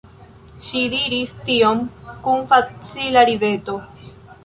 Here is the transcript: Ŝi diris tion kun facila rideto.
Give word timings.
Ŝi 0.67 0.81
diris 0.93 1.35
tion 1.51 1.85
kun 2.25 2.51
facila 2.55 3.29
rideto. 3.33 3.81